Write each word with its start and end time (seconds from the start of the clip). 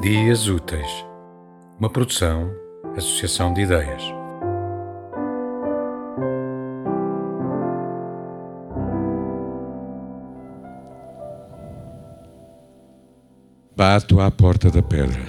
Dias 0.00 0.48
Úteis, 0.48 1.04
uma 1.78 1.90
produção, 1.90 2.50
associação 2.96 3.52
de 3.52 3.60
ideias. 3.60 4.02
Bato 13.76 14.20
à 14.22 14.30
porta 14.30 14.70
da 14.70 14.80
pedra. 14.80 15.20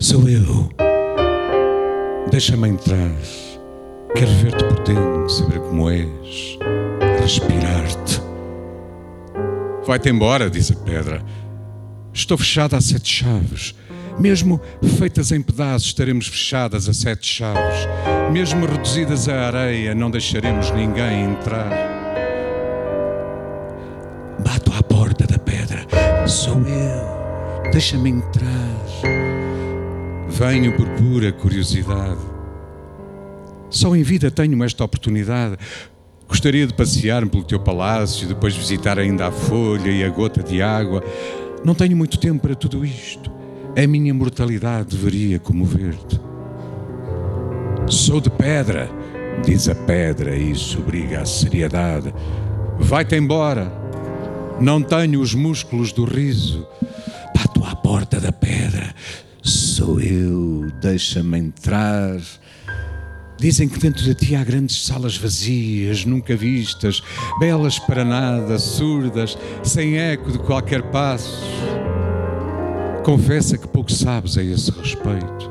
Sou 0.00 0.28
eu. 0.28 0.68
Deixa-me 2.32 2.70
entrar. 2.70 3.14
Quero 4.12 4.30
ver-te 4.42 4.64
por 4.64 4.82
dentro, 4.82 5.28
saber 5.28 5.60
como 5.60 5.88
és, 5.88 6.58
respirar-te. 7.20 8.20
Vai-te 9.86 10.08
embora, 10.08 10.50
diz 10.50 10.72
a 10.72 10.74
pedra. 10.74 11.22
Estou 12.18 12.36
fechada 12.36 12.76
a 12.76 12.80
sete 12.80 13.08
chaves. 13.08 13.76
Mesmo 14.18 14.60
feitas 14.98 15.30
em 15.30 15.40
pedaços, 15.40 15.86
estaremos 15.86 16.26
fechadas 16.26 16.88
a 16.88 16.92
sete 16.92 17.24
chaves. 17.24 17.86
Mesmo 18.32 18.66
reduzidas 18.66 19.28
à 19.28 19.46
areia, 19.46 19.94
não 19.94 20.10
deixaremos 20.10 20.72
ninguém 20.72 21.26
entrar. 21.26 21.70
Bato 24.44 24.72
à 24.72 24.82
porta 24.82 25.28
da 25.28 25.38
pedra. 25.38 25.86
Sou 26.26 26.60
eu. 26.66 27.70
Deixa-me 27.70 28.10
entrar. 28.10 28.76
Venho 30.28 30.76
por 30.76 30.88
pura 30.88 31.30
curiosidade. 31.30 32.18
Só 33.70 33.94
em 33.94 34.02
vida 34.02 34.28
tenho 34.28 34.62
esta 34.64 34.82
oportunidade. 34.82 35.56
Gostaria 36.26 36.66
de 36.66 36.74
passear-me 36.74 37.30
pelo 37.30 37.44
teu 37.44 37.60
palácio, 37.60 38.26
depois 38.26 38.56
visitar 38.56 38.98
ainda 38.98 39.28
a 39.28 39.32
folha 39.32 39.88
e 39.88 40.02
a 40.02 40.08
gota 40.08 40.42
de 40.42 40.60
água. 40.60 41.02
Não 41.64 41.74
tenho 41.74 41.96
muito 41.96 42.18
tempo 42.18 42.40
para 42.40 42.54
tudo 42.54 42.84
isto. 42.84 43.30
A 43.76 43.86
minha 43.86 44.12
mortalidade 44.14 44.96
deveria 44.96 45.38
comover-te. 45.38 46.20
Sou 47.86 48.20
de 48.20 48.30
pedra, 48.30 48.90
diz 49.44 49.68
a 49.68 49.74
pedra, 49.74 50.36
e 50.36 50.50
isso 50.50 50.78
obriga 50.78 51.20
à 51.20 51.26
seriedade. 51.26 52.12
Vai-te 52.78 53.16
embora. 53.16 53.72
Não 54.60 54.82
tenho 54.82 55.20
os 55.20 55.34
músculos 55.34 55.92
do 55.92 56.04
riso. 56.04 56.66
Bato 57.34 57.64
à 57.64 57.74
porta 57.76 58.20
da 58.20 58.32
pedra. 58.32 58.94
Sou 59.42 60.00
eu, 60.00 60.70
deixa-me 60.80 61.38
entrar. 61.38 62.20
Dizem 63.38 63.68
que 63.68 63.78
dentro 63.78 64.02
de 64.02 64.14
ti 64.16 64.34
há 64.34 64.42
grandes 64.42 64.84
salas 64.84 65.16
vazias, 65.16 66.04
nunca 66.04 66.34
vistas, 66.34 67.00
belas 67.38 67.78
para 67.78 68.04
nada, 68.04 68.58
surdas, 68.58 69.38
sem 69.62 69.96
eco 69.96 70.32
de 70.32 70.38
qualquer 70.40 70.82
passo. 70.90 71.40
Confessa 73.04 73.56
que 73.56 73.68
pouco 73.68 73.92
sabes 73.92 74.36
a 74.36 74.42
esse 74.42 74.72
respeito. 74.72 75.50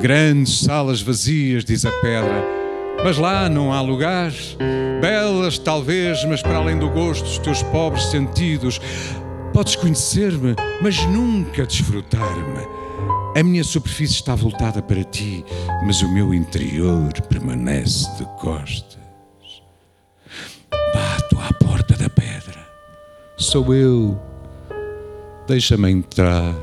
Grandes 0.00 0.60
salas 0.60 1.02
vazias, 1.02 1.64
diz 1.64 1.84
a 1.84 1.90
pedra, 1.90 2.44
mas 3.04 3.18
lá 3.18 3.48
não 3.48 3.72
há 3.72 3.80
lugar. 3.80 4.32
Belas, 5.00 5.58
talvez, 5.58 6.24
mas 6.24 6.40
para 6.40 6.58
além 6.58 6.78
do 6.78 6.88
gosto 6.88 7.24
dos 7.24 7.38
teus 7.38 7.64
pobres 7.64 8.04
sentidos. 8.04 8.80
Podes 9.52 9.74
conhecer-me, 9.74 10.54
mas 10.80 11.04
nunca 11.06 11.66
desfrutar-me. 11.66 12.81
A 13.34 13.42
minha 13.42 13.64
superfície 13.64 14.16
está 14.16 14.34
voltada 14.34 14.82
para 14.82 15.02
ti, 15.02 15.42
mas 15.86 16.02
o 16.02 16.12
meu 16.12 16.34
interior 16.34 17.10
permanece 17.30 18.06
de 18.18 18.26
costas. 18.38 19.00
Bato 20.94 21.38
à 21.40 21.50
porta 21.54 21.96
da 21.96 22.10
pedra. 22.10 22.66
Sou 23.38 23.74
eu. 23.74 24.20
Deixa-me 25.48 25.90
entrar. 25.90 26.54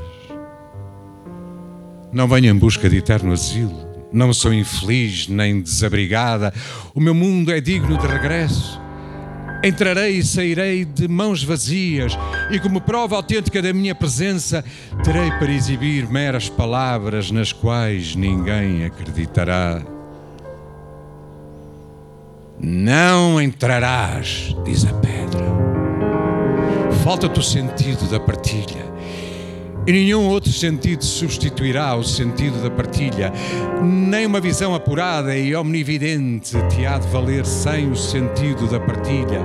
Não 2.12 2.28
venho 2.28 2.54
em 2.54 2.56
busca 2.56 2.88
de 2.88 2.98
eterno 2.98 3.32
asilo. 3.32 3.88
Não 4.12 4.32
sou 4.32 4.54
infeliz 4.54 5.26
nem 5.26 5.60
desabrigada. 5.60 6.54
O 6.94 7.00
meu 7.00 7.14
mundo 7.14 7.50
é 7.50 7.60
digno 7.60 7.98
de 7.98 8.06
regresso. 8.06 8.80
Entrarei 9.62 10.18
e 10.18 10.24
sairei 10.24 10.86
de 10.86 11.06
mãos 11.06 11.44
vazias, 11.44 12.16
e 12.50 12.58
como 12.58 12.80
prova 12.80 13.16
autêntica 13.16 13.60
da 13.60 13.72
minha 13.74 13.94
presença, 13.94 14.64
terei 15.04 15.30
para 15.32 15.52
exibir 15.52 16.08
meras 16.08 16.48
palavras 16.48 17.30
nas 17.30 17.52
quais 17.52 18.16
ninguém 18.16 18.84
acreditará. 18.84 19.82
Não 22.58 23.40
entrarás, 23.40 24.54
diz 24.64 24.86
a 24.86 24.92
pedra. 24.94 25.44
Falta-te 27.04 27.38
o 27.38 27.42
sentido 27.42 28.10
da 28.10 28.18
partilha. 28.18 28.90
E 29.90 29.92
nenhum 29.92 30.28
outro 30.28 30.52
sentido 30.52 31.04
substituirá 31.04 31.96
o 31.96 32.04
sentido 32.04 32.62
da 32.62 32.70
partilha. 32.70 33.32
Nem 33.82 34.24
uma 34.24 34.40
visão 34.40 34.72
apurada 34.72 35.36
e 35.36 35.52
omnividente 35.52 36.52
te 36.68 36.86
há 36.86 36.96
de 36.96 37.08
valer 37.08 37.44
sem 37.44 37.90
o 37.90 37.96
sentido 37.96 38.68
da 38.68 38.78
partilha. 38.78 39.40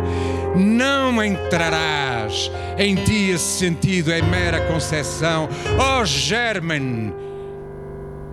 Não 0.55 1.23
entrarás. 1.23 2.51
Em 2.77 2.93
ti 2.93 3.31
esse 3.31 3.57
sentido 3.57 4.11
é 4.11 4.21
mera 4.21 4.61
concepção. 4.71 5.49
Oh, 5.79 6.05
germen! 6.05 7.11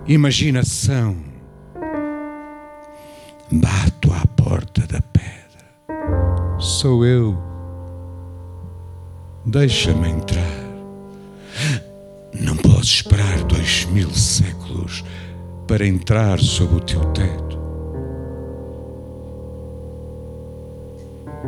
Imaginação. 0.07 1.17
Bato 3.51 4.13
à 4.13 4.23
porta 4.39 4.81
da 4.81 5.01
pedra. 5.01 6.59
Sou 6.59 7.03
eu. 7.03 7.35
Deixa-me 9.47 10.09
entrar. 10.09 10.72
Esperar 12.83 13.41
dois 13.45 13.85
mil 13.85 14.09
séculos 14.09 15.05
para 15.65 15.87
entrar 15.87 16.37
sob 16.37 16.75
o 16.75 16.79
teu 16.81 16.99
teto. 17.13 17.57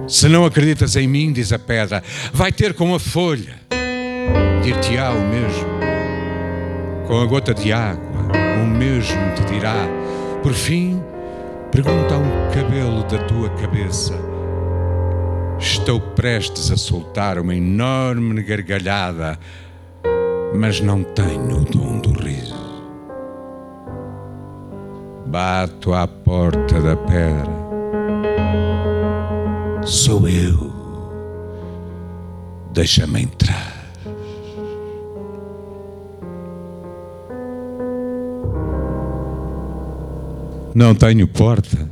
Se 0.08 0.30
não 0.30 0.46
acreditas 0.46 0.96
em 0.96 1.10
mim, 1.10 1.34
diz 1.34 1.52
a 1.52 1.60
pedra, 1.60 2.02
vai 2.32 2.54
ter 2.54 2.74
com 2.74 2.96
a 2.96 3.00
folha. 3.02 3.60
Dir-te-á 4.64 5.12
o 5.12 5.28
mesmo. 5.28 5.68
Com 7.06 7.20
a 7.20 7.26
gota 7.26 7.54
de 7.54 7.74
água, 7.74 8.32
o 8.64 8.66
mesmo 8.66 9.34
te 9.36 9.44
dirá. 9.54 9.90
Por 10.42 10.54
fim, 10.54 11.04
pergunta 11.70 12.16
a 12.16 12.18
um 12.18 12.50
cabelo 12.54 13.04
da 13.04 13.18
tua 13.26 13.50
cabeça. 13.50 14.14
Estou 15.60 16.00
prestes 16.00 16.72
a 16.72 16.78
soltar 16.78 17.38
uma 17.38 17.54
enorme 17.54 18.42
gargalhada 18.42 19.38
mas 20.56 20.80
não 20.82 21.04
tenho 21.04 21.62
o 21.62 21.66
dom 21.66 22.00
do 22.00 22.12
riso. 22.12 22.56
Bato 25.28 25.94
à 25.94 26.08
porta 26.08 26.82
da 26.82 26.96
pedra. 26.96 27.52
Sou 29.84 30.28
eu. 30.28 30.74
Deixa-me 32.74 33.24
entrar. 33.24 33.76
Não 40.74 40.94
tenho 40.94 41.26
porta, 41.26 41.90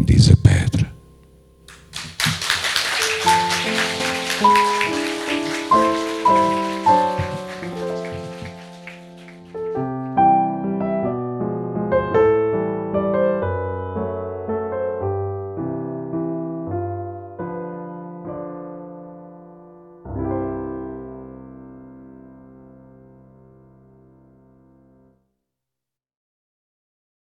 diz 0.00 0.32
a 0.32 0.36